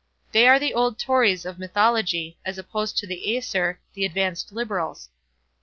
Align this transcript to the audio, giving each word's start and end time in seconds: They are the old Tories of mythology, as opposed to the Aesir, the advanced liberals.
They 0.31 0.47
are 0.47 0.57
the 0.57 0.73
old 0.73 0.97
Tories 0.97 1.45
of 1.45 1.59
mythology, 1.59 2.39
as 2.43 2.57
opposed 2.57 2.97
to 2.97 3.05
the 3.05 3.37
Aesir, 3.37 3.79
the 3.93 4.03
advanced 4.03 4.51
liberals. 4.51 5.09